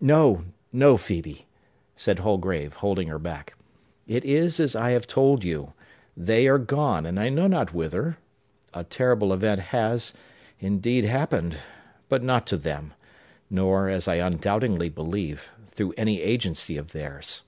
"No, 0.00 0.42
no, 0.72 0.96
Phœbe!" 0.96 1.44
said 1.94 2.18
Holgrave 2.18 2.72
holding 2.74 3.06
her 3.06 3.18
back. 3.20 3.54
"It 4.08 4.24
is 4.24 4.58
as 4.58 4.74
I 4.74 4.90
have 4.90 5.06
told 5.06 5.44
you. 5.44 5.72
They 6.16 6.48
are 6.48 6.58
gone, 6.58 7.06
and 7.06 7.16
I 7.20 7.28
know 7.28 7.46
not 7.46 7.72
whither. 7.72 8.16
A 8.74 8.82
terrible 8.82 9.32
event 9.32 9.60
has, 9.70 10.14
indeed 10.58 11.04
happened, 11.04 11.58
but 12.08 12.24
not 12.24 12.44
to 12.48 12.56
them, 12.56 12.92
nor, 13.48 13.88
as 13.88 14.08
I 14.08 14.16
undoubtingly 14.16 14.88
believe, 14.88 15.48
through 15.70 15.94
any 15.96 16.22
agency 16.22 16.76
of 16.76 16.90
theirs. 16.90 17.42